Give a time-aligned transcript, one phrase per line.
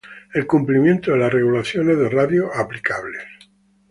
[0.33, 3.23] el cumplimiento de las regulaciones de radio aplicables